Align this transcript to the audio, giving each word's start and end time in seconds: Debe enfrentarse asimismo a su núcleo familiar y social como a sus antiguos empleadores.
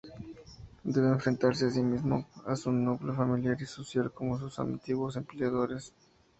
Debe 0.83 1.09
enfrentarse 1.09 1.67
asimismo 1.67 2.27
a 2.47 2.55
su 2.55 2.71
núcleo 2.71 3.13
familiar 3.13 3.55
y 3.61 3.67
social 3.67 4.11
como 4.11 4.35
a 4.35 4.39
sus 4.39 4.57
antiguos 4.57 5.15
empleadores. 5.15 5.93